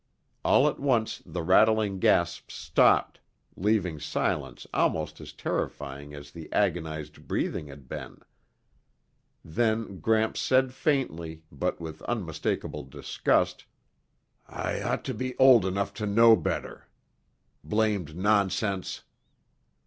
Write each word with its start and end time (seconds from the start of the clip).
All 0.43 0.67
at 0.67 0.79
once 0.79 1.21
the 1.27 1.43
rattling 1.43 1.99
gasps 1.99 2.55
stopped, 2.55 3.19
leaving 3.55 3.99
silence 3.99 4.65
almost 4.73 5.21
as 5.21 5.31
terrifying 5.31 6.15
as 6.15 6.31
the 6.31 6.51
agonized 6.51 7.27
breathing 7.27 7.67
had 7.67 7.87
been. 7.87 8.19
Then 9.45 9.99
Gramps 9.99 10.39
said 10.39 10.73
faintly, 10.73 11.43
but 11.51 11.79
with 11.79 12.01
unmistakable 12.09 12.81
disgust, 12.83 13.65
"I 14.47 14.81
ought 14.81 15.05
to 15.05 15.13
be 15.13 15.37
old 15.37 15.65
enough 15.67 15.93
to 16.01 16.07
know 16.07 16.35
better! 16.35 16.87
Blamed 17.63 18.15
nonsense!" 18.17 19.03